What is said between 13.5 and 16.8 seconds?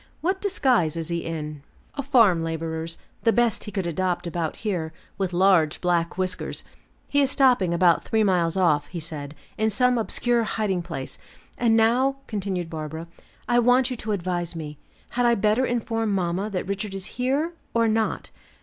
want you to advise me; had I better inform mamma that